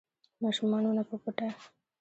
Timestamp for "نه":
0.97-1.03